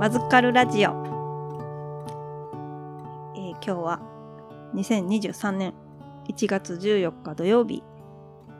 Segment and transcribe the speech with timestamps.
[0.00, 0.92] わずかるラジオ、
[3.36, 4.00] えー今日は
[4.74, 5.74] 2023年
[6.26, 7.82] 1月14日土曜日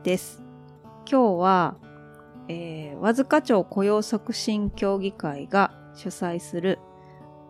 [0.02, 0.42] です。
[1.10, 1.76] 今日は、
[2.48, 6.78] えー、和塚町雇用促進協議会が主催する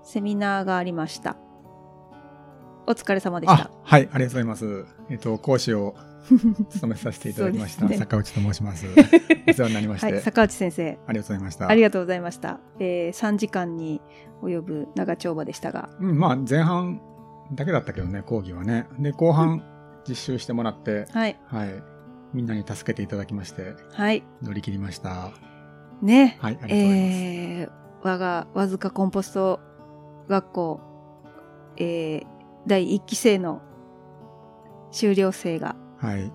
[0.04, 1.36] セミナーがありました。
[2.86, 4.86] お疲れ様でした、はい、ありがとうございます。
[5.10, 5.96] えっ、と、講師を
[6.70, 7.96] 務めさせていただきました、ね。
[7.96, 8.86] 坂内と申します。
[9.48, 10.98] お世話になりまして、はい坂内先生。
[11.06, 11.68] ありがとうございました。
[11.68, 14.00] ありがとうございました、えー、3時間に
[14.42, 15.90] 及ぶ長丁場でしたが。
[16.00, 17.00] うん、まあ、前半
[17.52, 18.86] だけだったけどね、講義はね。
[18.98, 19.62] で、後半
[20.08, 21.38] 実習してもらって、はい。
[21.46, 21.82] はい、
[22.32, 24.22] みんなに助けていただきまして、はい。
[24.42, 25.32] 乗り切りました。
[26.02, 26.38] ね。
[26.40, 27.22] はい、ありがとうございます。
[27.22, 27.70] えー、
[28.02, 29.60] 我がわずかコンポスト
[30.28, 30.80] 学校、
[31.76, 32.26] えー、
[32.66, 33.62] 第1期生の
[34.92, 36.32] 修了生がはい、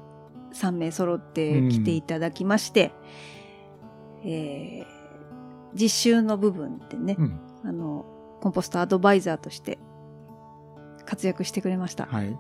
[0.54, 2.94] 3名揃って来ていただきまして、
[4.24, 4.86] えー、
[5.74, 8.06] 実習の部分でね、うん、あの、
[8.42, 9.80] コンポストアドバイザーとして
[11.06, 12.06] 活躍してくれました。
[12.06, 12.38] はい。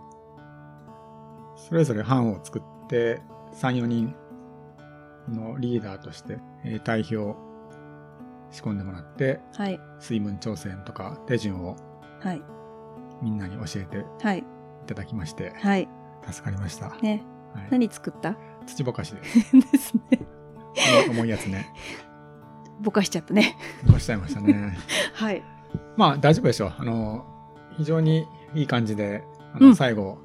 [1.58, 3.22] それぞれ班を作って、
[3.54, 4.16] 3、4人
[5.30, 7.36] のリーダーとして、えー代表を
[8.52, 11.76] 仕込んでもらって、はい、水分調整とか手順を
[12.22, 12.42] はい、
[13.22, 14.04] みんなに教えてい。
[14.22, 14.44] はい、
[14.88, 15.88] ただきまして、はい。
[16.32, 16.90] 助かりました。
[17.02, 17.24] ね、
[17.54, 18.36] はい、何作った？
[18.66, 19.52] 土ぼかしです。
[19.72, 20.26] ですね。
[21.10, 21.68] 重いやつね。
[22.82, 23.56] ぼかしちゃったね。
[23.86, 24.78] ぼかしちゃいましたね。
[25.14, 25.44] はい。
[25.98, 26.74] まあ大丈夫でしょう。
[26.78, 27.26] あの、
[27.78, 29.24] 非常にいい感じで、
[29.54, 30.18] あのうん最後、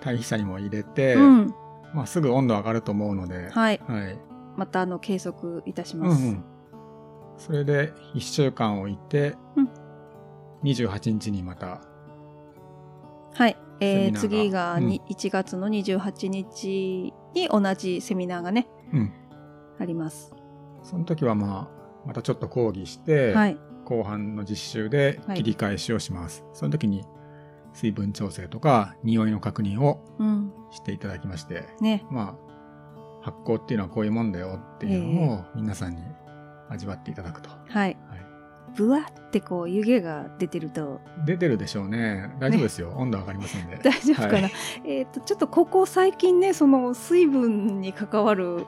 [0.00, 1.54] 対比者にも入れて、うん。
[1.94, 3.80] まあすぐ温度上がると思うので、はい。
[3.86, 4.18] はい。
[4.56, 6.22] また、あの、計測いたしうんます。
[6.24, 6.44] うん。
[7.38, 9.68] それで1週間置いて、うん
[10.62, 11.80] 28日にまた、
[13.34, 13.56] はい。
[13.82, 19.12] えー、次がに、1月の28日に同じセミナーがね、うん。
[19.78, 20.34] あります。
[20.82, 23.58] その時はまあ、またちょっと講義して、はい。
[23.84, 26.44] 後半の実習で切り返しをします。
[26.52, 27.04] その時に
[27.72, 30.52] 水分調整とか匂いの確認をうん。
[30.70, 32.04] していただきまして、ね。
[32.10, 36.02] まあ、発酵っていうのはこういうもんだよっていうのを皆さんに
[36.68, 37.50] 味わっていただくと。
[37.50, 37.96] ははい。
[38.74, 42.34] い、ぶわってこう、湯気が出てると、出てるでしょうね。
[42.38, 42.92] 大丈夫ですよ。
[42.96, 43.78] 温度上がりますんで。
[43.82, 44.52] 大丈夫かな、はい。
[44.84, 48.66] えっ、と、ちょっとここ最近ね、その水分に関わる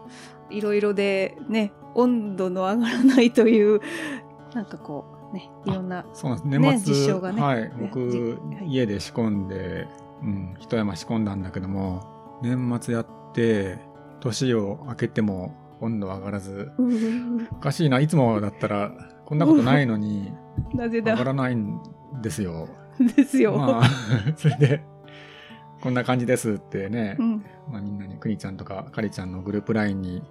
[0.50, 3.80] いろいろでね、温度の上がらないという、
[4.54, 6.48] なんかこう、ね、いろんな、そうなんです。
[6.48, 7.42] ね年末、実証がね。
[7.42, 8.66] はい、ね僕、じはい。
[8.68, 9.86] 家で仕込んで、
[10.22, 13.78] うん、一山仕込んだんだけども、年末やって、
[14.20, 16.72] 年を明けても温度上がらず、
[17.52, 18.92] おかしいな、いつもだったら、
[19.24, 20.32] こんなことないのに、
[20.74, 21.80] なぜ上がだらないん
[22.22, 22.68] ですよ。
[23.16, 23.56] ですよ。
[23.56, 23.84] まあ、
[24.36, 24.82] それで、
[25.80, 27.44] こんな感じですってねう、ん。
[27.70, 30.22] まあ、みんなに、くにちゃんとかかりちゃんのグループラインに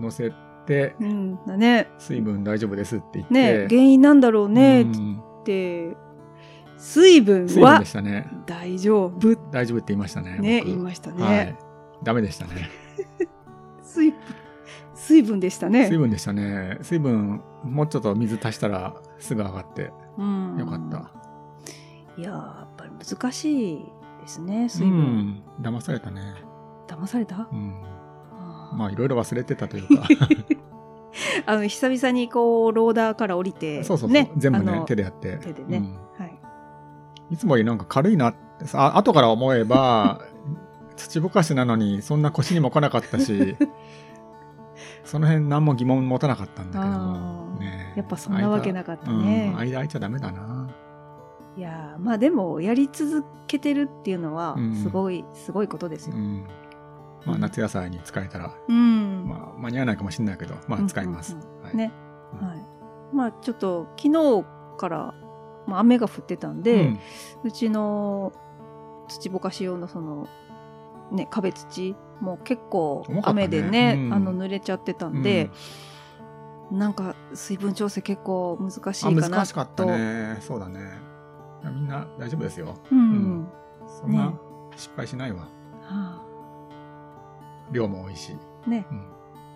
[0.00, 0.32] 載せ
[0.66, 1.38] て、うん。
[1.46, 1.88] だね。
[1.98, 5.96] 水分大丈夫ですって言って、ね原因なんだろうねっうんて、
[6.76, 8.28] 水分は水分でしたね。
[8.46, 10.38] 大丈夫大丈夫って言いましたね。
[10.38, 11.22] ね、僕言いましたね。
[11.22, 11.56] はい。
[12.02, 12.70] ダメでしたね。
[13.82, 14.18] 水分、
[15.10, 15.86] 水分でしたね。
[15.86, 16.78] 水分でしたね。
[16.82, 21.10] 水分、もうちょっと水足したらすぐ上がってうんよかった。
[22.16, 23.84] いやーやっぱり難しい
[24.20, 24.98] ですね、水う分。
[24.98, 25.42] ん。
[25.60, 26.20] 騙されたね。
[26.86, 27.48] 騙された？
[27.50, 27.74] うん。
[28.72, 30.04] まあ、いろいろ忘れてたというか。
[31.46, 34.12] あの、久々にこう、ローダーから降りて、そうそうそう。
[34.12, 35.38] ね、全部ね手でやって。
[35.38, 36.38] 手でねうんはい。
[37.30, 40.20] いつもよりなんか軽いなってさ、あ後から思えば、
[40.96, 43.56] 土ぼかしなのにそんな腰にも来なかったし、
[45.04, 50.70] その辺何も疑問持たなかったんだけどあも、ーねやっぱそんなわけなかった間ねうん、間空いちゃダメだな。
[51.56, 56.16] いやーまあでも、やり続けてるっていうのはうん、すごい、すごいことですよ。
[56.16, 56.46] うん。
[57.26, 59.26] まあ、夏野菜に使えたら、うん。
[59.26, 61.36] まあ、間に合わないかもしれないけど、まあ、使います。
[61.74, 61.92] ね。
[62.40, 62.64] うんはい。
[63.12, 64.44] まあちょっと、昨日
[64.78, 65.14] から、
[65.66, 66.98] まあ雨が降ってたんで、うん
[67.44, 68.32] うちの
[69.08, 70.28] 土ぼかし用のその、
[71.10, 75.50] ね、壁土も結構雨でね、うんあの濡れちゃってたんで、
[76.70, 79.30] なんか水分調整結構難しいあかなと。
[79.30, 80.36] 難しかったね。
[80.40, 80.80] そうだね。
[81.64, 82.74] みんな大丈夫ですよ。
[82.90, 83.48] うん、ううんん。
[83.86, 84.34] そんなね
[84.76, 85.48] 失敗しないわ。
[85.82, 86.22] は
[87.72, 88.36] 量も多いし。
[88.66, 88.86] あね。
[88.90, 89.04] うん。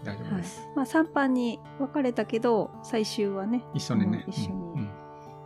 [0.04, 0.60] 大丈夫はいです。。
[0.74, 4.24] まあ3班に分かれたけど、最終はね、一緒にね。
[4.26, 4.90] うん一緒にうん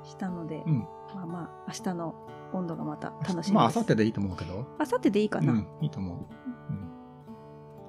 [0.05, 0.79] したので、うん
[1.15, 2.15] まあまあ明日の
[2.53, 3.53] 温度がまた楽しみです。
[3.53, 4.65] まあ、あさってでいいと思うけど。
[4.79, 5.53] あさってでいいかな。
[5.53, 6.17] うん、いいと思う。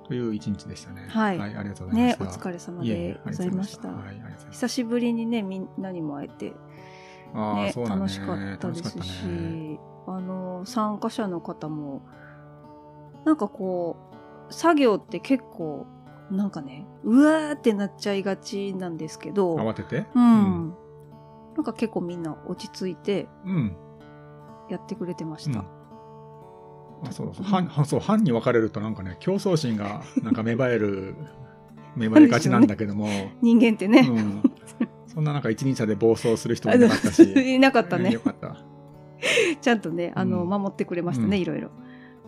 [0.09, 0.17] うん。
[0.19, 1.05] という一日でしたね。
[1.09, 2.25] はいありがとうございまねし、た。
[2.25, 3.89] お疲れ様いえいえでございました。
[3.89, 4.35] ありがとうございまはい。
[4.51, 6.53] 久しぶりにね、みんなにも会えて、
[7.33, 7.85] ああ、ね、ね。
[7.85, 12.01] 楽しかったです楽し、かねあの、参加者の方も、
[13.25, 13.97] なんかこ
[14.49, 15.85] う、作業って結構、
[16.31, 20.05] なんかね、うわーってなっちゃいがちなんですけど、慌てて？
[20.15, 20.73] うん。
[21.55, 23.75] なんか結構みんな落ち着いてうん。
[24.69, 25.59] やってくれてまうんした。
[25.59, 25.78] あそ
[27.09, 31.15] うそう、うん班、はそう、班に分かれるとなんかね、競争心がなんか芽生える、
[31.95, 33.07] 芽生えがちなんだけども、
[33.41, 34.41] 人間ってね、うん。
[35.07, 37.55] そんななんか一輪車で暴走する人もいなかったし。
[37.55, 38.19] いなかったねうんよ。
[38.19, 38.57] かった。
[39.59, 41.69] ちゃんとね、あの、うん守ってくれましたね、うんいろいろ。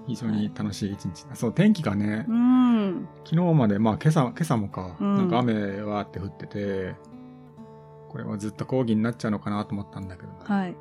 [0.07, 1.25] 非常に楽しい一日。
[1.33, 3.07] そう、天気がねう、ん。
[3.23, 6.95] 昨日まで、まあ今朝、今朝もか、うんなんか雨はって降ってて、
[8.09, 10.75] これはずっと講義になっちゃうのかなと思ったんだけど、はい。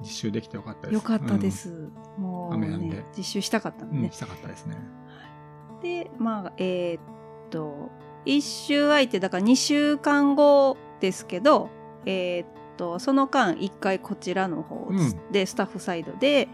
[0.00, 0.94] 実習できてよかったです。
[0.94, 1.50] よかったで。
[1.50, 1.90] す。
[2.18, 4.10] もう、んでね、実習したかったのうん、うんね。
[4.12, 4.76] したかったですね。
[5.82, 7.00] で、まあ、えーっ
[7.50, 7.90] と、
[8.24, 11.70] 一週空いて、だから2週間後ですけど、
[12.06, 16.48] えーっと、その間、一回こちらの方うんで、スタッフサイドで、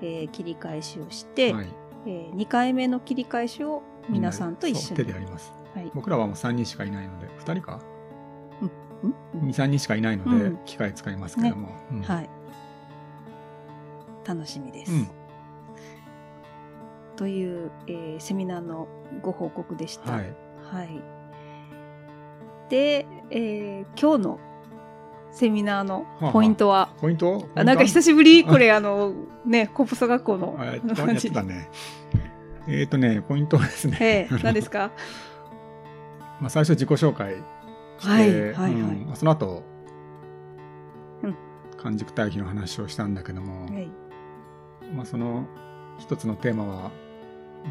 [0.00, 1.68] えー切り返しをして、はい。
[2.06, 4.96] え2回目の切り返しを皆さんと一緒に。
[4.96, 5.52] 手でやります。
[5.74, 5.90] はい。
[5.94, 7.80] 僕らはもう3人しかいないので、2人か？
[9.34, 11.68] うん ?2、3人しかいないのでうん、機械使いますけども。
[11.92, 12.30] うんはい。
[14.26, 14.92] 楽しみです。
[14.92, 15.08] うん
[17.16, 18.88] という、えーセミナーの
[19.22, 20.10] ご報告でした。
[20.14, 20.34] はい。
[20.64, 21.00] はい。
[22.68, 24.40] で、えー今日の
[25.30, 30.56] セミナーのポイントは、ポイントあなんか久ししぶり、これ、あの、ね、コプソ学校の
[30.96, 31.28] 感じ。
[31.28, 31.68] ってたね。
[32.66, 33.96] えっとね、ポイントはですね。
[34.00, 34.90] ええ何ですか？
[36.40, 37.34] まあ、最初自己紹介
[37.98, 39.62] して、はいはいはいうんまあその後、
[41.22, 41.36] うん
[41.78, 43.88] 完熟対比の話をしたんだけども、はい。
[44.92, 45.46] まあ、その
[45.98, 46.90] 一つのテーマは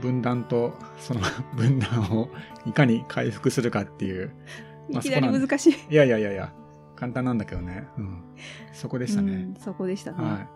[0.01, 1.21] 分断とその
[1.55, 2.29] 分断を
[2.65, 4.33] いかに回復するかっていう
[4.89, 5.73] まあいきなり難しい。
[5.89, 6.53] いやいやいやいや
[6.95, 8.23] 簡単なんだけどね、うん、
[8.71, 10.17] そこでしたねうん、そこでしたね。
[10.17, 10.47] は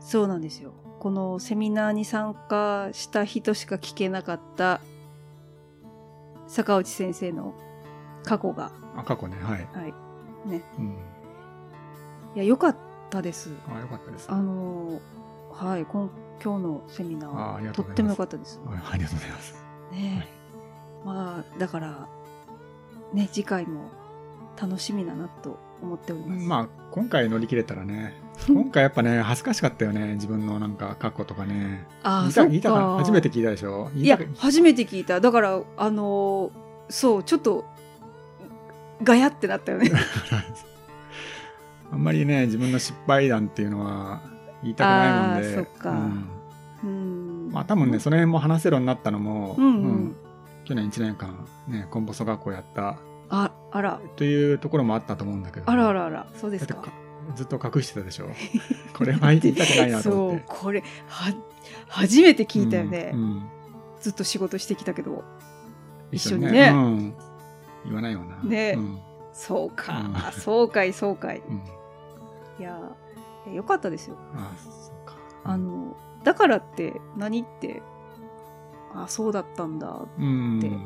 [0.00, 0.72] そうなんですよ。
[1.00, 4.80] このセミナーに参加した人しか聞けなかった
[6.46, 7.54] 坂内先生の
[8.24, 10.48] 過去が、いあ過去ねはい、はい。
[10.48, 10.62] ね。
[10.78, 10.96] うん、
[12.34, 12.76] いや、良かっ
[13.10, 13.50] たです。
[13.68, 15.25] あよかったですあのー
[15.56, 16.10] はい、今
[16.42, 18.60] 今日のセミナー、がとっても良かったです。
[18.66, 19.54] はいありがとうございます
[19.92, 20.28] ね
[21.04, 22.08] まあ、だから、
[23.14, 23.90] ね、次回も
[24.60, 26.46] 楽しみだなと思っております。
[26.46, 28.14] まあ今回乗り切れたらね
[28.48, 32.96] 今回やっぱね恥ずかしかったよね自分のなんか過去とかねああ、そっかか。
[32.98, 33.90] 初めて聞いたでしょ？
[33.94, 35.20] 言いや初めて聞いた。
[35.20, 36.52] だから、あのー
[36.88, 37.64] そう、ちょっと、
[39.02, 39.90] ガヤってなったよね。
[41.92, 44.20] あんまりね自分の失敗談っていうのは
[44.62, 45.48] 言いたくないもんで。
[45.48, 45.90] あーそっか。
[45.90, 46.28] うん。
[46.84, 47.50] うん。
[47.52, 50.16] まあ多分ねその辺も話せるようになったのも、うんうん。
[50.64, 52.98] 去年1年間ねコンポスト学校やった。
[53.28, 56.84] あ、あら、というところもあったと思うんだけど、あらあらあら、そうですか。
[57.34, 58.28] ずっと隠してたでしょ。
[58.94, 61.34] これは言いたくないなとそう思って、これ、は、
[61.88, 63.10] 初めて聞いたよね。
[63.12, 63.42] うんうん。
[64.00, 65.24] ずっと仕事してきたけど。
[66.12, 66.70] 一緒に一ね。
[66.72, 67.14] うん。
[67.84, 68.36] 言わないよな。
[68.44, 68.74] ね。
[68.76, 68.98] うん。
[69.32, 70.40] そうか、うん。
[70.40, 71.42] そうかい、そうかい。
[72.58, 72.78] いや
[73.52, 74.16] よかったですよ。
[74.34, 77.82] あそうかあの、だからって何って、
[78.94, 80.06] あ、そうだったんだ。
[80.18, 80.80] うんってうん。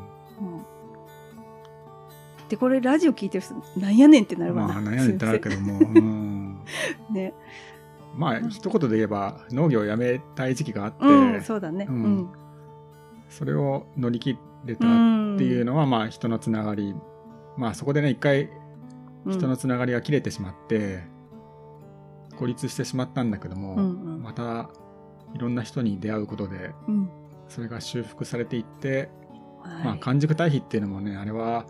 [2.49, 4.73] で、これラジオ聞いてる人、なんやねんってなるわな。
[4.75, 5.55] まあ悩んでなるけど。
[5.55, 6.59] ども、うん、
[7.11, 7.33] ね。
[8.15, 11.87] まあ一言で言えば農業をやめたい時期があって、うん、そうだね。
[11.89, 12.29] ううんん。
[13.29, 16.93] それを乗り切れたうんっていうのは、まあ人のつながり
[17.55, 18.49] まあそこでね一回
[19.25, 21.03] うん人のつながりが切れてしまって、
[22.41, 24.71] 孤立してしまったんだけども、うんうんまた
[25.35, 27.09] いろんな人に出会うことでうん。
[27.47, 29.09] それが修復されていって、
[29.61, 31.67] はいまあ完熟対比っていうのもねあれは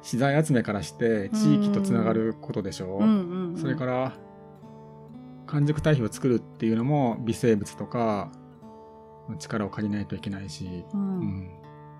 [0.00, 4.14] 資材集めからして地域とつながることでしょう、うんうんうんそれから
[5.46, 8.32] 完熟対比を作るっていうのも微生物とか
[9.28, 10.96] の力を借りないといけないし、う。
[10.96, 11.50] うんん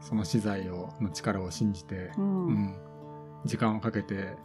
[0.00, 2.47] その資材をの力を信じて、うん。
[2.47, 2.75] うん
[3.45, 4.37] 時間をかけて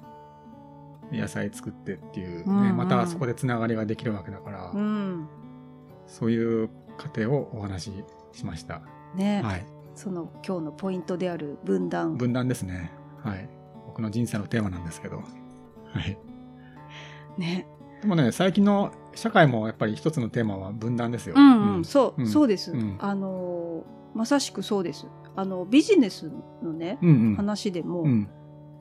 [1.11, 5.27] 野菜作ってっていう、ねうんうんまたそこでつながりができるわけだから、うん。
[6.07, 8.81] そういう過程をお話ししました。
[9.15, 12.17] ね、はい、その今日のポイントである分断。
[12.17, 12.91] 分断ですね。
[13.23, 13.49] はい、
[13.87, 15.23] 僕の人生のテーマなんですけど、は
[16.01, 16.17] い。
[17.37, 17.67] ね。
[18.01, 21.35] でもね最近の社会もやっぱり一つのテーマは分断ですよ。
[21.37, 22.71] うんうん、そう、うんそうです。
[22.71, 25.07] うんあのー、まさしくそうです。
[25.35, 27.35] あの、ビジネスのね、うんうん。
[27.35, 28.29] 話でも、うん。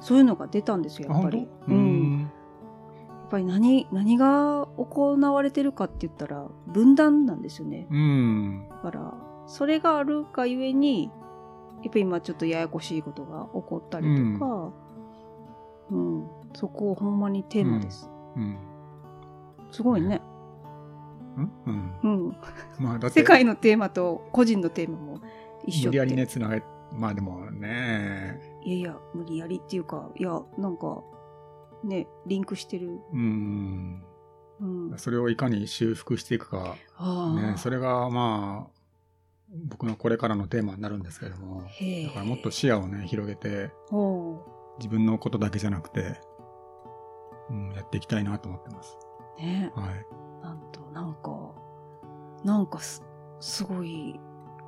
[0.00, 1.47] そういうのが出たんですよ、やっぱり。
[1.68, 1.76] うん。
[1.76, 2.18] うん
[3.28, 7.87] ぱり何、何が行われてるかって言ったら、分断なんですよね。
[7.90, 8.66] うん。
[8.68, 9.14] だから、
[9.47, 11.11] それがあるがゆえに、
[11.82, 14.73] やっぱ今ちょっとややこしいことが起こったりとか、
[15.90, 18.11] うん、そこほんまにテーマです。
[18.37, 18.58] うん。
[19.70, 20.20] すごいね。
[21.37, 21.92] うんうん。
[22.02, 22.37] うん。
[22.78, 25.20] まあだって世界のテーマと個人のテーマも
[25.66, 25.87] 一緒。
[25.87, 31.02] 無理やりねつなげまあでもねいやいや、無理やりっていうか、いや、なんか、
[31.85, 33.00] ね、リンクしてる。
[33.12, 34.02] うん。
[34.61, 34.99] うん。
[34.99, 38.78] それをいかに修復していくか、あね、それがまあ、
[39.66, 41.62] 僕のこれからのテーマになるんですけれども。
[41.62, 41.68] だ
[42.12, 44.40] からもっと視野をね、広げて、お
[44.78, 46.20] 自分のことだけじゃなくて、
[47.50, 48.97] うん、やっていきたいなと思ってます。
[49.38, 49.73] うね。
[49.75, 50.06] はい。
[50.42, 51.54] なんと、なんか、
[52.44, 53.02] なんかす、
[53.40, 54.18] すごい、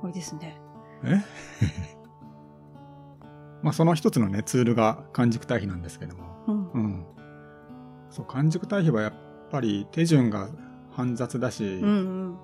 [0.03, 0.59] あれですね。
[1.03, 1.21] え？
[3.61, 6.30] まあその一つのね、ツールが完熟対比なんですけども。
[8.11, 9.13] そう、完熟対比はやっ
[9.49, 10.49] ぱり手順が
[10.91, 11.91] 煩雑だし、うんう
[12.33, 12.37] ん。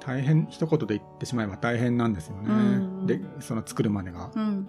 [0.00, 2.50] 大変、一言で言ってしまえば大変なんですよね。
[2.50, 4.30] うんで、その作るまでが。
[4.34, 4.66] うん。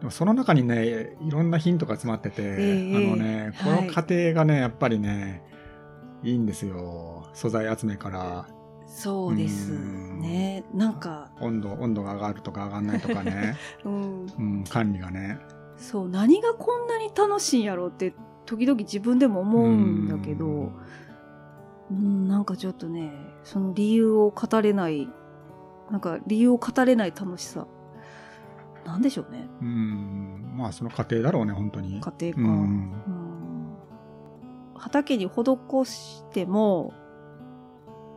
[0.00, 5.42] でもその中にね、いろんなヒントが詰まってて、ええあのね、こはいの過程がね、やっぱりね、
[6.22, 7.28] いいんですよ。
[7.34, 8.46] 素材集めから、
[8.86, 10.64] そうですね。
[10.74, 14.26] なんか、温度、温度が上がるとか上がんないとかね、 うん。
[14.26, 15.38] うん、管理がね。
[15.76, 18.14] そう、何がこんなに楽しいんやろうって、
[18.46, 20.72] 時々自分でも思うんだけど、うん
[21.90, 23.12] うん、なんかちょっとね、
[23.44, 25.08] その理由を語れない、
[25.90, 27.66] なんか理由を語れない楽しさ。
[28.84, 29.46] なんでしょうね。
[29.60, 32.00] うん、まあその過程だろうね、本当に。
[32.00, 32.40] 家庭か。
[32.40, 33.30] うんうん
[34.80, 36.94] 畑に施しても、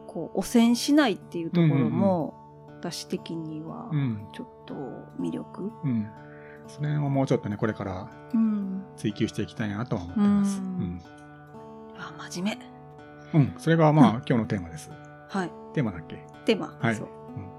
[0.07, 2.35] こう、汚染しないっていうところも、
[2.79, 4.73] 私的にはう、ん、ちょっと
[5.19, 5.71] 魅力。
[5.83, 6.07] うん。
[6.67, 8.83] それをもうちょっとね、これからうん。
[8.95, 10.59] 追求していきたいなとは思ってます。
[10.59, 11.01] ううんん。
[11.97, 12.57] あ、真面
[13.33, 13.39] 目。
[13.39, 14.91] うん、それがまあ、うん今日のテーマです。
[15.29, 15.51] はい。
[15.73, 16.23] テーマだっけ？
[16.45, 16.75] テーマ。
[16.79, 17.07] はいそ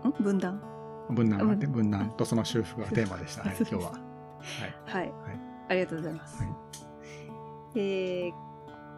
[0.05, 0.09] う。
[0.09, 0.61] ん分断。
[1.11, 3.43] 分断分断とその修復がテーマでした。
[3.45, 3.81] はい、今日は。
[3.83, 3.95] はい。
[4.87, 5.03] はい。
[5.03, 5.13] はい
[5.69, 6.43] ありがとうございます。
[6.43, 6.53] はい
[7.77, 8.31] えー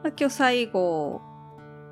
[0.03, 1.21] まあ、今日最後、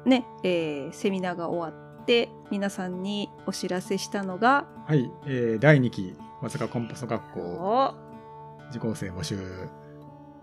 [0.04, 7.94] ね、えーセミナーが終わって、皆さんにお知らせしたのが、はい、えー、第2期、わずかコンポスト学校お
[8.70, 9.38] 受講生募集。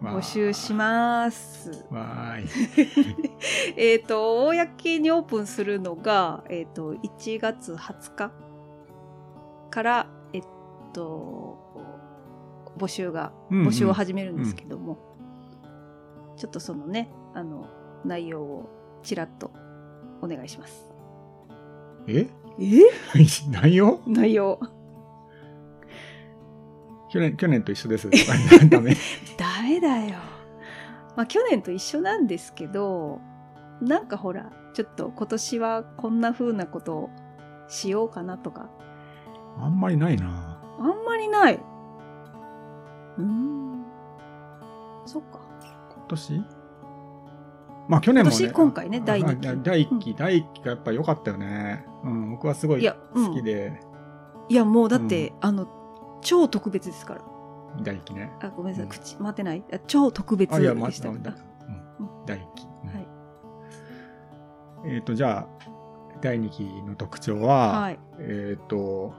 [0.01, 1.85] 募集します。
[1.91, 3.31] わーい。
[3.77, 8.31] えっと、公にオープンするのが、えっ、と、1月20日
[9.69, 10.43] から、えっ
[10.93, 11.59] と、
[12.77, 14.97] 募集が、うんうん募集を始めるんですけども、
[16.35, 17.67] ちょっとそのね、あの、
[18.03, 18.69] 内容を
[19.03, 19.51] ちらっと
[20.21, 20.89] お願いします。
[22.07, 22.27] え？
[22.59, 22.81] え？
[23.51, 23.99] 内容？
[24.07, 24.59] 内容。
[27.11, 28.09] 去年、去年と一緒です。
[28.69, 28.95] ダメ。
[29.37, 30.15] ダメだよ。
[31.17, 33.19] まあ去年と一緒なんですけど、
[33.81, 37.09] なんかほら、ちょっと今年はこんな風なことを
[37.67, 38.69] しようかなとか、
[39.59, 40.57] あんまりないな。
[40.79, 41.55] あんまりない。
[43.17, 43.83] うーん。
[45.05, 45.41] そっか。
[45.93, 46.45] 今年？
[47.89, 48.35] まあ去年もね。
[48.37, 51.85] 今年今回ねあ第二期あ第1期、第1期がやっぱ良かったよね。
[52.05, 53.81] うん、僕はすごいいやうん好きで、
[54.47, 55.80] いや、もうだって、あの、
[56.21, 57.21] 超特別ですから。
[57.83, 58.31] 第1期ね。
[58.41, 59.63] あ、ごめんなさい、うん口回ってない。
[59.73, 60.55] あ超特別で
[60.91, 61.11] した。
[61.11, 61.35] だあ
[61.99, 62.67] うん、第1期。
[62.83, 63.07] うんはい
[64.83, 65.47] えっ、と、じゃあ、
[66.21, 67.99] 第2期の特徴は、はい。
[68.19, 69.13] えっ、と、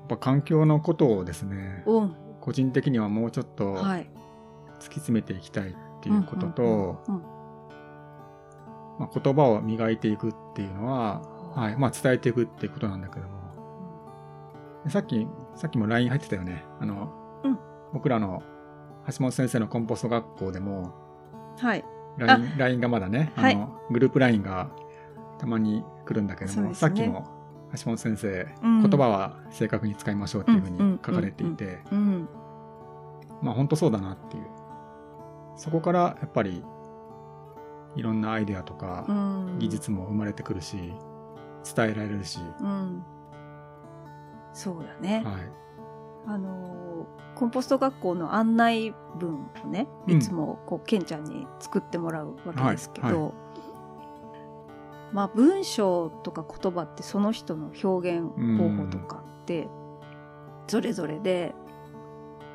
[0.00, 2.16] やっぱ環境のことをですね、うん。
[2.40, 4.10] 個人的にはもうちょっと突はい。
[4.80, 7.02] き詰めていきたいっていうことと、
[9.22, 11.22] 言葉を磨いていくっていうのは、
[11.56, 15.26] うんはい、まあ伝えていくっていうことなんだけども、でさっき、
[15.58, 16.64] さっきも LINE 入ってたよね。
[16.80, 17.12] あの、
[17.44, 17.58] うん
[17.92, 18.42] 僕らの
[19.06, 20.92] 橋本先生のコンポスト学校でも、
[21.58, 21.84] はい。
[22.18, 24.70] LINE, LINE がまだね、はいあの、グループ LINE が
[25.38, 27.26] たまに来るんだけども、ねさっきも
[27.76, 32.28] 橋本先生、うん言葉は正確に使いましょうっていうふうに書かれていて、うん。
[33.42, 34.44] まあ本当そうだなっていう。
[35.56, 36.62] そこからやっぱり
[37.96, 39.58] いろんなアイデアとかうん。
[39.58, 39.68] 技。
[39.70, 40.76] 術も生まれてくるし、
[41.74, 43.02] 伝えられるし、うん。
[44.52, 45.22] そうだね。
[45.24, 45.52] はい。
[46.26, 46.78] あのー
[47.38, 53.32] コンポスト学校の案内文をね、うんいつもこう、ケンちゃんに作ってもらうわけですけど、はいは
[55.12, 58.28] まあ文章とか言葉ってその人の表現
[58.58, 59.68] 方法とかって、
[60.66, 61.54] それぞれで、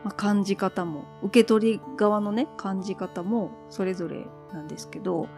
[0.04, 5.30] まあ、感じ方も、受け取り側のね、感じ方もそれぞれなんですけど、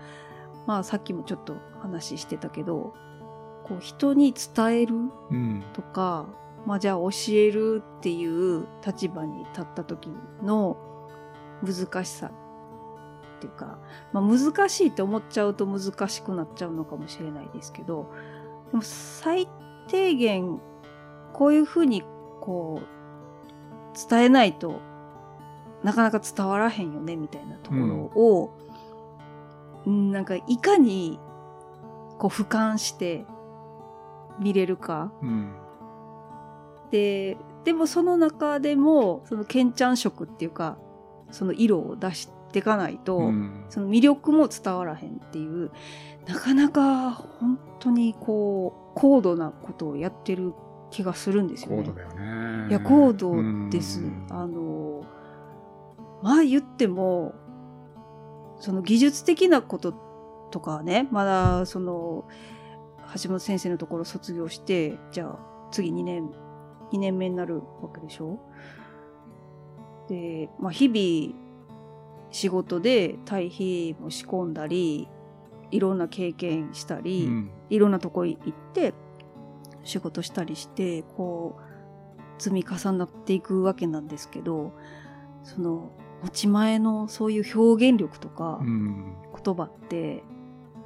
[0.66, 2.96] まあさっきもちょっと話してたけど、
[3.64, 4.96] こう人に伝える
[5.30, 5.64] うん。
[6.65, 10.10] まあじゃあ教えるっていう立場に立った時
[10.43, 10.77] の
[11.63, 13.77] 難しさっていうか、
[14.12, 18.12] まあ難しいって思っちゃうと難しくなっちゃうのかもしれないですけど、
[18.72, 19.48] でも最
[19.88, 20.60] 低限
[21.34, 22.03] こういうふうに
[22.41, 24.81] こう伝えないと
[25.84, 28.57] なかなか伝わらへんよねみたいなところを、
[29.86, 31.19] うんなんかいかに
[32.17, 33.25] こう俯瞰して
[34.39, 35.12] 見れるか。
[35.22, 35.53] うん。
[36.96, 40.78] で、でもその中でも、そのケンちゃん色っていうか、
[41.32, 45.72] その色を出しっていかないと、うんその魅力も伝わらへんっていう
[46.25, 50.54] なかなか本当にこう高度なことをやってる
[50.90, 51.84] 気がするんですよね。
[51.84, 52.70] 高度だよね。
[52.70, 54.00] いや高度です。
[54.00, 55.04] うんあの
[56.24, 57.34] まあ言っても
[58.60, 59.94] その技術的なこと
[60.52, 62.25] とかはねまだその
[63.22, 65.40] 橋本先生のところ卒業してじゃあ
[65.72, 66.32] 次2年
[66.92, 68.39] 2年目になるわけでしょ？
[70.08, 71.42] で、まあ、日々
[72.32, 75.08] 仕事で対比も仕込んだり
[75.72, 77.51] いろんな経験したり、うん。
[77.70, 78.94] いろんなとこ行って
[79.84, 84.74] 仕事したりしてこう積み重なっていくわけなんですけど
[85.44, 85.92] その
[86.24, 89.15] 持ち前のそういう表現力とかうん。
[89.44, 90.24] 言葉って、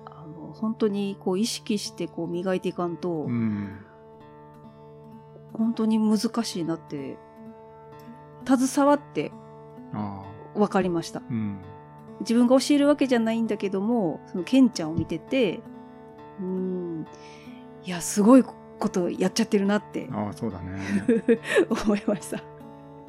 [0.05, 3.77] あの本当にこう意識してこう磨いていかんと、うん
[5.53, 7.17] 本当に難しいなって
[8.45, 9.31] 携わって
[9.93, 10.23] あ
[10.55, 11.19] 分かりました。
[11.19, 11.59] あうん。
[12.21, 15.61] 自分が教えるわけじゃないんだけどもそのケンちゃんを見てて
[16.41, 17.07] うーん
[17.85, 20.79] いやすごいことやっちゃってるなってああそうだね。
[21.69, 22.41] 思いました。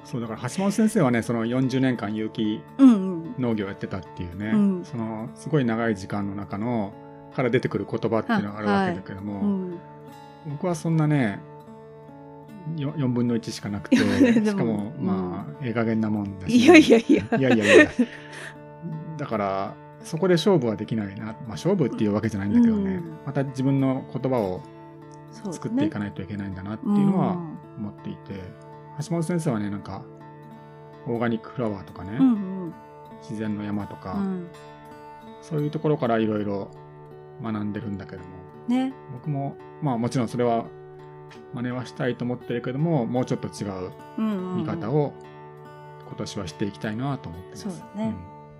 [0.04, 3.34] そうだから橋本先生はねその40年間有機うんうん。
[3.38, 4.84] 農業やってたっていうね、うん。
[4.84, 6.92] そのすごい長い時間の中の
[7.34, 9.78] から出てくる言葉っていうのがあるわけだけども、うん、
[10.48, 11.40] 僕はそんなね
[12.80, 15.06] よ4分の1しかなくて しかもうん。
[15.06, 16.56] まあ、ええ加減なもんだし。
[16.56, 17.38] いやいやいや。
[17.38, 17.90] いやいやいや。
[19.16, 23.18] だからそこで勝負はできないな、まあ、勝負っていうわけじゃないんだけどね、うん。
[23.26, 24.62] また自分の言葉を
[25.50, 27.36] 作っていかないといけないんだなっていうのは
[27.78, 28.40] 思っていて、
[29.06, 30.02] 橋本先生はねなんか
[31.06, 32.74] オーガニックフラワーとかね、うんうん。
[33.20, 34.48] 自然の山とか、うん。
[35.42, 36.70] そういうところからいろいろ
[37.42, 38.28] 学んでるんだけども。
[38.68, 38.94] ね。
[39.12, 40.64] 僕もまあもちろんそれは
[41.54, 45.12] 真似はしたいと思ってるけどももうちょっと違ううんうんうん見方を
[46.06, 47.62] 今年はしていきたいなと思ってます。
[47.62, 48.14] そうだね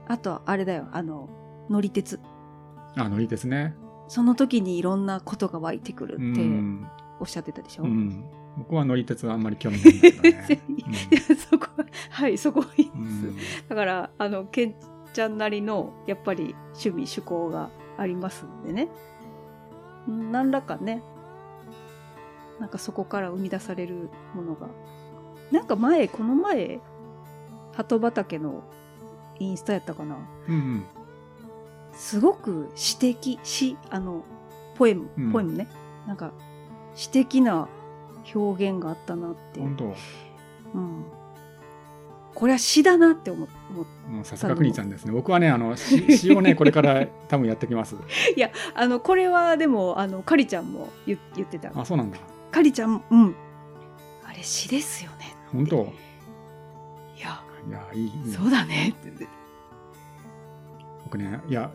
[0.09, 1.29] あとはあれだよ、あの、
[1.69, 2.19] 乗り鉄。
[2.97, 3.75] うん、あ乗り鉄ね。
[4.09, 6.89] その時にいろんなことが湧いてくるうってん、
[7.21, 7.85] おっしゃってたでしょ？
[7.85, 8.25] うん、
[8.59, 10.63] 僕は乗り鉄はあんまり興味ないんだけどね。
[10.69, 13.69] いやそこは、はい、そこはいいうんです。
[13.69, 14.75] だから、あの、ケン
[15.13, 18.89] ちゃんなりの、やっぱり趣味、趣向がありますんでね。
[20.09, 21.03] うん何らかね、
[22.61, 24.69] なんかそこから生み出されるものが。
[25.51, 26.81] なんか前、この前、
[27.73, 28.63] 鳩畑の
[29.39, 30.17] インスタやったかな。
[30.49, 30.85] うんうん
[31.93, 34.25] すごく詩的、詩、あの、
[34.77, 35.67] ポエムうん、ポエムね。
[36.07, 36.33] なんか、
[36.95, 37.69] 詩的な
[38.33, 39.61] 表現があったなって。
[39.61, 39.85] 本当
[40.75, 41.05] うん。
[42.35, 45.13] これは詩だなって思思っもうさすが国ちゃんですね。
[45.13, 47.97] 僕はねあの詩 詩をねこれから多分やってきます。
[48.75, 51.71] あの、これはでも、あの、かりちゃんも言言ってた。
[51.75, 52.19] あそうなんだ。
[52.51, 53.35] かりちゃんも、うん。
[54.25, 55.35] あれ詩ですよね。
[55.53, 55.93] 本当？
[57.17, 59.27] いや、いやいいいいそうだねって。
[61.05, 61.73] 僕ねいや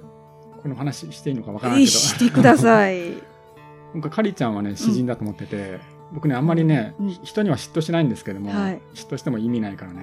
[0.61, 1.97] この話していいのかわからないえけど。
[1.97, 3.13] してください。
[3.93, 5.79] 僕はカリちゃんはね詩人だと思ってて、
[6.13, 10.01] 僕ねあんまりね、うん人には嫉妬しないんですけども、はい嫉妬しても意味ないからね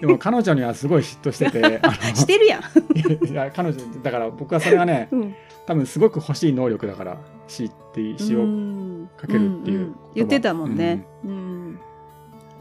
[0.00, 1.80] でも 彼女にはすごい嫉妬してて
[2.14, 3.26] してるやん。
[3.26, 5.34] いや彼女だから僕はそれがねうん。
[5.66, 7.16] 多分すごく欲しい能力だから
[7.48, 11.06] 詩って詩を、うんかけるっていうんん言ってたもんね。
[11.24, 11.78] うん。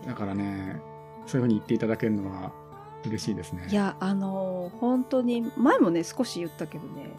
[0.06, 0.82] だからね
[1.26, 2.52] そういうふうに言っていただけるのは
[3.06, 7.10] 嬉しいですねいや、あのー本当に、前もね、少し言ったけどね、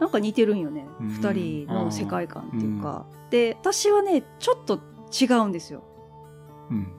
[0.00, 0.86] なんか似てるんよね。
[1.00, 3.06] うん二、人の世界観っていうか。
[3.30, 4.80] で、私はね、ちょっと
[5.12, 5.82] 違うんですよ。
[6.70, 6.92] うん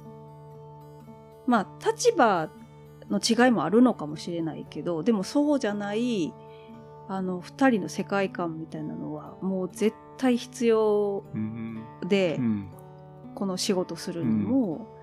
[1.47, 2.49] まあ、立場
[3.09, 6.33] の違いもあるのかもしれないけど、でもそうじゃない、
[7.07, 12.67] あの、二人の世界観みたいなのは、もう絶対必要うんで、うん
[13.33, 14.99] この仕事するにも、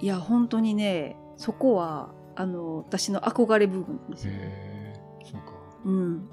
[0.00, 4.32] いや、本当にね、そこは、あの、私の憧れ部分なんですよ。
[5.22, 5.52] そうか
[5.84, 6.28] うん。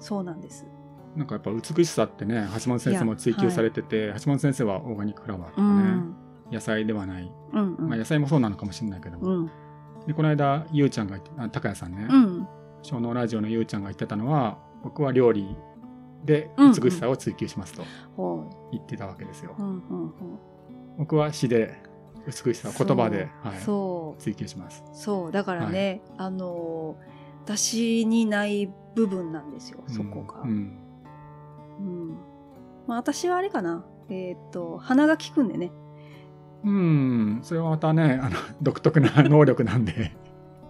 [0.00, 0.66] そうなんです。
[1.16, 6.16] なんかやっぱ美しさってね橋本先生も追求されてて、橋本先生はオーガニックフラワーとかうね、ん。
[6.50, 7.88] 野菜ではない、うん、うん。
[7.88, 9.50] まあ、野菜もそうなのかもしれないけども、うん。
[10.06, 12.48] でこの間ゆうちゃんが高谷さんね、うん。
[12.82, 15.56] 小脳ラジオのゆうちゃんが言ってたのは僕は料理
[16.24, 17.84] でうん美しさを追求しますと
[18.16, 19.54] ほ言ってたわけですよ。
[20.96, 21.82] 僕は詩で
[22.26, 24.22] 美しさを言葉で、はい。
[24.22, 25.32] 追求しますそう。
[25.32, 26.96] だからね、あの、
[27.44, 30.42] 私にない部分なんですよ、そこが。
[30.42, 30.84] うんうん
[31.78, 32.16] うん。
[32.86, 33.84] まあ、私はあれかな。
[34.08, 35.72] えーっと、鼻が利くんでね。
[36.64, 40.12] うん、それはまたねあの独特な能力なんで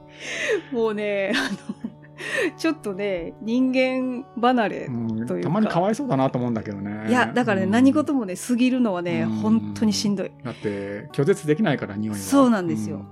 [0.72, 1.83] もうね、あの、
[2.56, 4.86] ちょっとね、人間離れ。
[4.86, 10.30] うんというかたまにかわいそうだなと思うんだけどねいや、だからね、うん何事もね、過ぎるのはね、うん本当にしんどい。
[10.42, 13.04] だって拒絶できないから匂いはそうなんですよ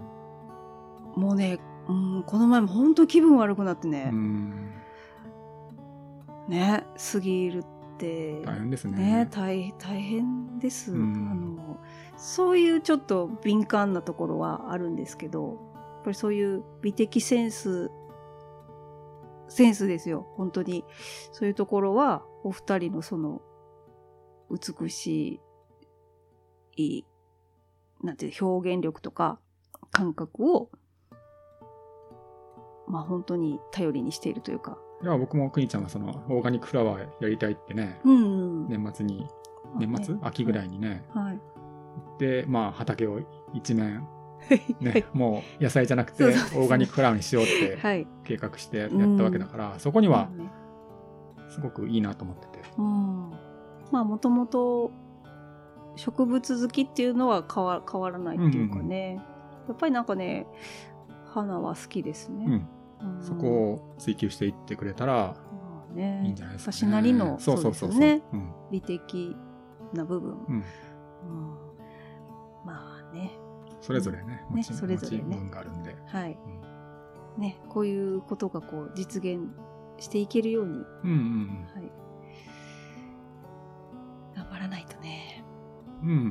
[1.16, 4.52] もうね、うん、この前も本当気分悪くなってねう、ん。
[6.48, 7.62] ね、過ぎるっ
[7.98, 8.96] て、大変ですね。
[8.98, 11.78] ね、大大変です、うんあの。
[12.16, 17.90] そういうちょっと敏感なところはあるんですけど、やっぱりそういう美的センス、
[19.52, 20.84] センスですよ、本当に。
[21.32, 23.42] そういうところは、お二人のその、
[24.50, 25.40] 美し
[26.76, 27.04] い、
[28.02, 29.38] なんていう、表現力とか、
[29.90, 30.70] 感覚を、
[32.88, 34.78] まあ本当に頼りにしているというか。
[35.02, 38.68] いや、僕もくにちゃんはその、オーガニックフラワーやりたいってね、うん、うん。
[38.68, 39.26] 年末に、
[39.78, 41.40] 年末、秋ぐらいにね、はい。
[42.18, 43.20] で、まあ、畑を
[43.52, 44.04] 一面、はい。
[44.80, 48.06] ね、もう野菜じゃなくて、オーガニックフラワーにしようってはい。
[48.24, 50.50] 計画してやったわけだから、そこにはね
[51.52, 52.64] すごくいいなと思ってて。
[52.78, 53.30] うん。
[53.90, 54.90] まあ、もともと
[55.96, 59.20] 植物好きっていうのは変わ変わらないっていうかね。
[59.68, 60.46] やっぱりなんかね、
[61.26, 62.44] 花は好きですね。
[62.46, 62.52] うん。
[62.52, 66.76] うんそこを追求していってくれたらまあね、いいんじゃないですか、ね。
[66.76, 67.88] 私なりの、そうそうそうそう。
[67.90, 68.22] ですね。
[68.32, 68.52] うん。
[68.70, 69.36] 美的
[69.92, 70.32] な部分。
[70.48, 70.54] うん。
[70.54, 70.62] うん
[72.64, 73.32] まあね。
[73.82, 75.94] それぞれね、ねそれぞれねがあるんで。
[76.06, 76.38] はい。
[76.46, 76.72] うん
[77.38, 79.40] ね、こういうことがこう実現
[79.98, 81.92] していけるように、うんうんはい。
[84.36, 85.44] 頑張らないとね。
[86.02, 86.08] うん。
[86.08, 86.30] うん。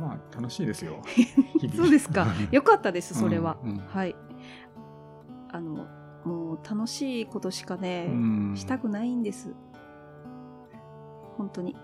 [0.00, 1.02] まあ、楽しいですよ。
[1.74, 2.26] そうですか。
[2.52, 3.58] よかったです、それは。
[3.62, 4.14] うんうんはい。
[5.50, 5.86] あの、
[6.24, 9.54] もう楽しいことしかね、うんしたくないんです。
[11.36, 11.76] 本当に。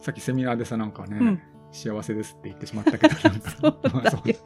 [0.00, 1.40] さっきセミナーでさ、なんかね、うん
[1.72, 3.78] 幸せですって言ってしまったけど、 なんかそう
[4.24, 4.38] だよ。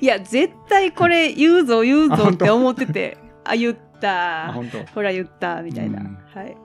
[0.00, 4.52] いや、絶対これ言うぞ言うぞって思ってて、あ、言っあ、た。
[4.94, 6.00] ほら言った、みたいな。
[6.00, 6.56] うんはい。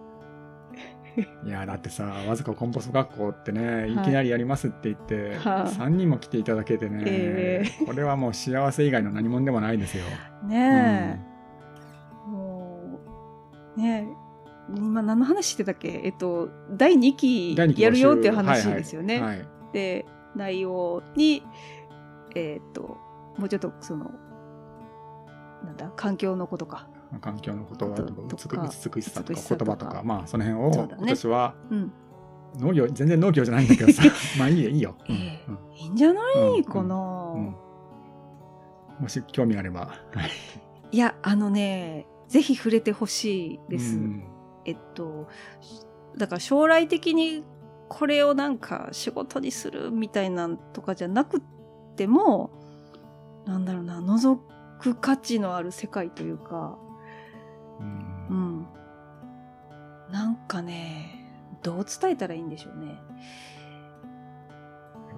[1.45, 10.03] いやだってさわずかコンポスト学校ってねいきなりやりますって言って、はい3人も来ていただけてね、えこれはもう幸せ以外の何者でもないですよ。
[10.47, 11.19] ね
[12.27, 12.29] え。
[12.29, 12.99] も
[13.77, 14.23] う、ねえ。
[14.75, 16.01] 今何の話してたっけ？
[16.03, 19.21] えっと、第2期第二期やるよっていう話ですよね。
[19.21, 20.05] はいはいで、
[20.35, 21.43] 内容に、
[22.35, 22.97] えっと、
[23.37, 24.11] もうちょっとその、
[25.65, 26.87] なんだ、環境のことか。
[27.21, 31.91] 環境のことことか美しさとか美しさとか言葉とかまあその辺を今年はうん。
[32.57, 34.01] 農業全然農業じゃないんだけどさ
[34.39, 34.95] まあいいよいいよ。
[35.07, 36.21] うんいいんじゃな
[36.57, 36.63] い？
[36.65, 37.55] かな、うんうん
[38.99, 39.81] もし興味あれば。
[39.81, 40.29] はい
[40.91, 43.95] いや、あのね、ぜひ触れてほしいです。
[43.95, 44.23] うん
[44.65, 45.27] えっと、
[46.17, 47.43] だから将来的に
[47.93, 51.41] これをなんか仕事にするみたいなんとかじゃなくっ
[51.95, 52.49] ても、
[53.45, 54.39] なんだろうな、覗
[54.79, 56.75] く価値のある世界というか、
[57.79, 58.67] うんうん。
[60.11, 61.29] なんかね、
[61.61, 62.99] どう伝えたらいいんでしょうね。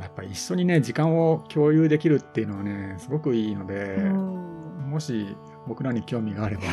[0.02, 4.90] やっぱ一緒にね時間を共有できるっていうのはねすごくいいので、うん。
[4.90, 5.34] もし
[5.66, 6.64] 僕らに興味があれば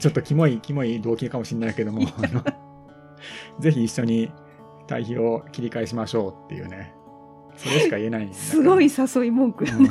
[0.00, 2.00] ちょっとキモいキモい動機かもしれないけども
[3.60, 4.32] ぜひ一緒に
[4.90, 6.92] 対比を切り返しましょうっていうね。
[7.56, 9.64] それしか言えないすごい誘い文句。
[9.64, 9.88] うん。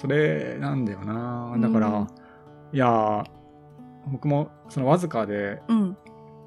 [0.00, 1.56] それなんだよな。
[1.56, 2.08] だから、うん。
[2.72, 3.24] いやー
[4.10, 5.96] 僕もそのわずかでうん。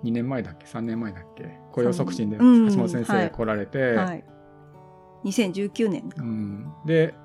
[0.03, 1.59] 2年前だっけ？3年前だっけ？
[1.71, 2.75] 雇用促進で橋うん。
[2.75, 3.31] 本先生はい。
[3.31, 4.25] 来られて、はい。
[5.23, 6.09] 2019年。
[6.09, 6.21] か。
[6.21, 7.15] うん、で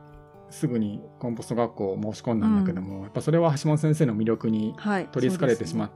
[0.48, 5.08] すぐにコンポスト学校を申し込んだんだけども、やっぱそれは橋本先生の魅力にはい。
[5.08, 5.90] 取りつかれてしまっっ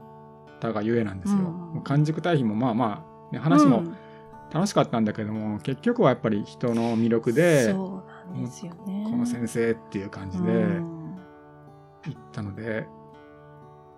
[0.61, 1.39] たがゆえなんですよ。
[1.39, 3.85] うん完熟対比もまあまあ、ね、話も
[4.53, 9.07] 楽しかったんだけども、結局はやっぱり人の魅力でそうなんですよね。
[9.11, 11.19] この先生っていう感じでうん
[12.07, 12.87] 行ったので、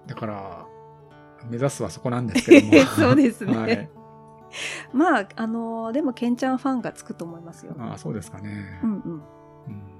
[0.06, 0.66] だから
[1.48, 3.90] 目指すはそこなんですけども そうですねはい、
[4.92, 7.76] まあ、あのーでも、ケンちゃんファンがつくと思いますよ。
[7.78, 8.80] ああそうですかね。
[8.82, 9.12] うんうん。
[9.12, 9.98] うん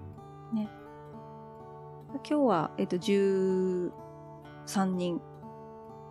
[2.14, 3.90] 今日は、えっと、13
[4.84, 5.20] 人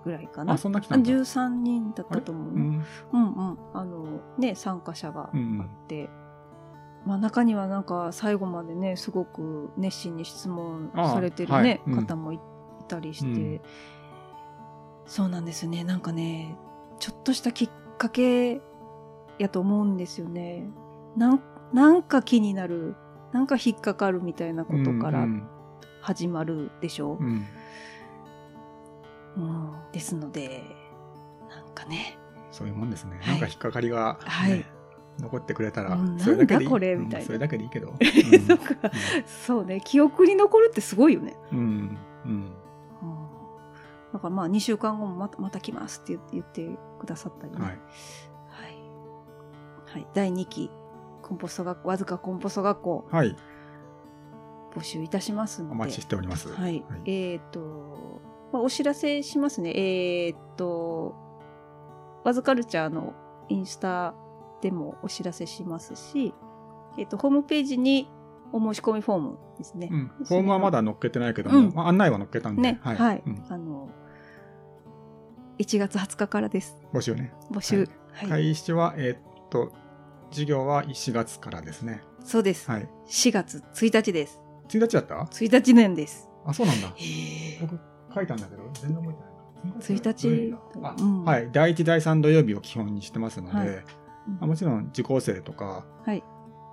[0.07, 0.53] ぐらいかな。
[0.53, 1.11] あそんな来たんだ。
[1.11, 2.53] 13人だったと思う。
[2.53, 2.81] ううんん
[3.13, 3.57] うん。
[3.73, 5.61] あの、ね、参加者があうん。
[5.61, 6.09] って。
[7.05, 11.81] まあ、中にはなんか最後までねすごく熱心に質問されてるね、あはい。
[11.85, 11.95] うん。
[12.05, 12.39] 方もい
[12.87, 13.61] たりして、うん。
[15.05, 15.83] そうなんですね。
[15.83, 16.57] なんかね
[16.99, 18.61] ちょっとしたきっかけ
[19.39, 20.69] やと思うんですよね。
[21.15, 21.41] なん
[21.73, 22.95] なんか気になる
[23.33, 25.47] なんか引っかかるみたいなことからうん。
[26.01, 27.17] 始まるでしょ。
[27.19, 27.45] う、ん
[29.37, 30.63] うんですので
[31.49, 32.17] なんかね
[32.51, 33.17] そういうもんですね。
[33.21, 34.65] はいなんか引っかかりが、ねはい
[35.19, 36.69] 残ってくれたら、うんそれだけでいい。
[36.69, 36.93] これ？
[36.93, 37.87] うんみたいなそれだけでいいけど。
[38.47, 38.91] なんか
[39.25, 41.59] そうね記憶に残るってすごいよねうん。
[41.59, 41.97] うん。
[42.25, 42.51] うん
[44.13, 46.69] だからまあ2週間後もまたまた来ますって言って
[46.99, 47.59] くださったりね。
[47.59, 47.79] ははいい。
[49.85, 50.07] はい。
[50.13, 50.71] 第2期、
[51.23, 53.07] コンポスト学校、わずかコンポスト学校。
[53.11, 53.35] はい。
[54.73, 55.73] 募集いたしますので。
[55.73, 56.49] お待ちしております。
[56.53, 56.85] はい。
[57.05, 57.76] えっ、と、
[58.51, 59.71] まあ、お知らせしますね。
[59.75, 61.15] えっ、と、
[62.23, 63.13] ワズカルチャーの
[63.49, 64.13] インスタ
[64.61, 66.33] でもお知らせしますし、
[66.97, 68.09] えっ、と、ホームページに
[68.51, 69.89] お申し込みフォームですね。
[69.91, 70.11] うん。
[70.25, 73.23] フォームはまだ載っけてないけども、うんまあ、案内は載っけたんで、ね、はい。
[73.25, 73.89] うんあの、
[75.59, 76.77] 1月20日からです。
[76.93, 77.33] 募集ね。
[77.51, 77.89] 募集。
[78.13, 78.29] はい。
[78.29, 79.73] 開始は、えーっと、
[80.29, 82.01] 授業は4月からですね。
[82.23, 82.89] そうです、はい。
[83.07, 84.41] 4月1日です。
[84.69, 86.29] 1日だった？1日年です。
[86.45, 86.89] あ、そうなんだ。
[86.95, 87.79] へ僕
[88.17, 89.79] 書いたんだけど、全然覚えてないな。
[89.79, 90.55] 1日？
[90.83, 91.49] あ、うんはい。
[91.51, 93.85] 第1、第3土曜日を基本にしてますので、はい
[94.41, 96.23] あもちろん受講生とか、はい。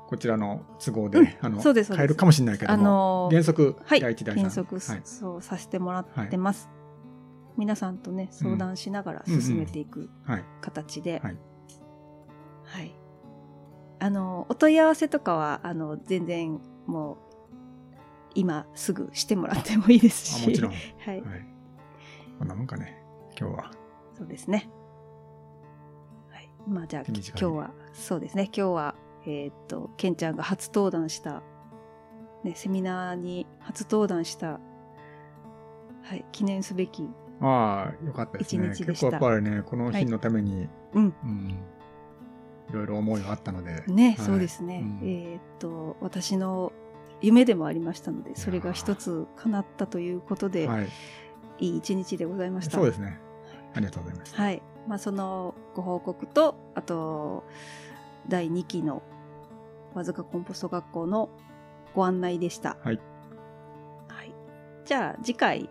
[0.08, 4.00] こちらの都合うんで、あの変えるかもしれないけどあも、のー原則、はい。
[4.00, 4.38] 第1、第3。
[4.38, 5.00] 原則、はい。
[5.04, 6.68] そうさせてもらってます。
[7.56, 10.44] 皆さんとね、相談しながら進めていくはい。
[10.60, 11.20] 形で。
[11.22, 11.36] はい
[12.64, 12.94] はい
[14.00, 17.16] あの、お問い合わせとかは、あの、全然もう、
[18.34, 20.44] 今すぐしてもらってもいいですし。
[20.44, 20.72] あもちろん。
[20.98, 21.20] はい。
[21.20, 21.46] はい。
[22.38, 23.02] こんなもんかね、
[23.38, 23.70] 今日は。
[24.16, 24.68] そうですね。
[26.30, 26.50] はい。
[26.68, 28.44] まあじゃあ、今日は、そうですね。
[28.44, 28.94] 今日は、
[29.26, 31.42] えーっと、ケンちゃんが初登壇した、
[32.42, 34.60] ね、セミナーに初登壇した、
[36.02, 37.08] はい、記念すべき、
[37.40, 38.68] ああ、よかったですね。
[38.68, 41.14] 一日でした結構やっぱりね、この日のために、うん。
[41.24, 41.58] うん、
[42.70, 43.84] いろいろ思いがあったので。
[43.88, 44.82] ね、はいそうですね。
[45.02, 46.72] うんえーっと、私の
[47.24, 50.88] 夢でもありましたので、それが一つ叶ったということで、はい。
[51.58, 52.76] いい一日でございました。
[52.76, 53.18] そうですね。
[53.74, 54.34] ありがとうございます。
[54.34, 54.62] はい。
[54.86, 57.44] まあ、そのご報告と、あと、
[58.28, 59.02] 第2期の
[59.94, 61.30] わずかコンポスト学校の
[61.94, 62.76] ご案内でした。
[62.82, 63.00] はい。
[64.08, 64.34] はい。
[64.84, 65.70] じゃあ、次回、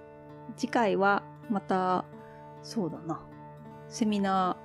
[0.57, 2.05] 次回はまた、
[2.63, 3.21] そうだな、
[3.89, 4.57] セミナ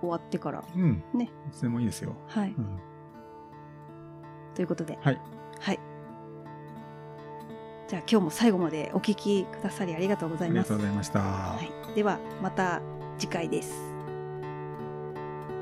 [0.00, 0.64] 終わってから。
[0.74, 1.02] うん。
[1.14, 1.30] ね。
[1.48, 2.14] いつでもいいですよ。
[2.28, 2.54] はい。
[2.56, 2.78] うん。
[4.54, 4.98] ということで。
[5.00, 5.20] はい。
[5.60, 5.80] はい。
[7.88, 10.58] じゃあ、今日も最後までお聞きくださりありがとうございます。
[10.58, 11.20] ありがとうございました。
[11.20, 11.94] ははい。
[11.94, 12.80] では、また
[13.18, 13.96] 次回です。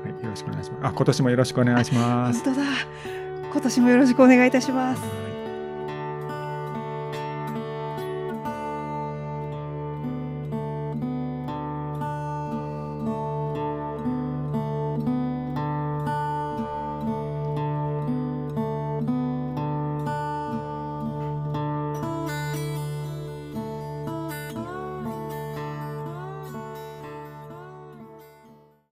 [0.09, 0.23] い。
[0.23, 0.85] よろしくお願いします。
[0.87, 2.43] あ、今年もよろしくお願いします。
[2.43, 2.67] 本当だ。
[3.51, 5.34] 今年もよろしくお願いいたします。